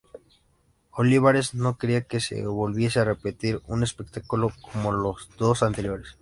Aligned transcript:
Olivares 0.93 1.53
no 1.61 1.77
quería 1.79 2.07
que 2.09 2.19
se 2.27 2.37
volviese 2.59 2.97
a 2.99 3.03
repetir 3.13 3.61
un 3.67 3.83
espectáculo 3.83 4.47
como 4.71 4.91
los 4.91 5.29
dos 5.37 5.61
anteriores. 5.61 6.17